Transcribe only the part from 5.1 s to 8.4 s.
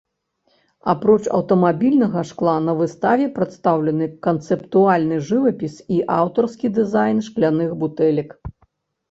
жывапіс і аўтарскі дызайн шкляных бутэлек.